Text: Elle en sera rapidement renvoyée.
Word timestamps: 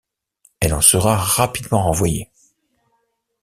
Elle 0.61 0.73
en 0.73 0.81
sera 0.81 1.15
rapidement 1.15 1.83
renvoyée. 1.83 2.31